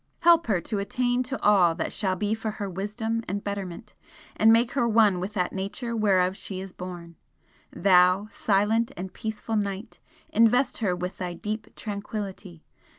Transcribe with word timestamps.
Help 0.21 0.47
her 0.47 0.59
to 0.59 0.79
attain 0.79 1.21
to 1.21 1.39
all 1.43 1.75
that 1.75 1.93
shall 1.93 2.15
be 2.15 2.33
for 2.33 2.49
her 2.49 2.67
wisdom 2.67 3.21
and 3.27 3.43
betterment, 3.43 3.93
and 4.35 4.51
make 4.51 4.71
her 4.71 4.87
one 4.87 5.19
with 5.19 5.35
that 5.35 5.53
Nature 5.53 5.95
whereof 5.95 6.35
she 6.35 6.59
is 6.59 6.73
born. 6.73 7.17
Thou, 7.71 8.27
silent 8.31 8.91
and 8.97 9.13
peaceful 9.13 9.57
Night, 9.57 9.99
invest 10.29 10.79
her 10.79 10.95
with 10.95 11.19
thy 11.19 11.33
deep 11.35 11.75
tranquillity! 11.75 12.63